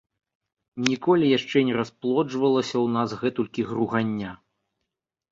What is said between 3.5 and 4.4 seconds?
гругання.